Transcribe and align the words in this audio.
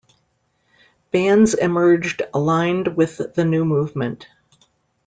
Bands 1.11 1.53
emerged 1.53 2.23
aligned 2.33 2.97
with 2.97 3.35
the 3.35 3.45
new 3.45 3.63
movement. 3.63 4.27